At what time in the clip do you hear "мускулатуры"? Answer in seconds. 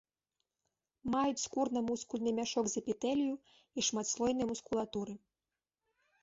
4.55-5.13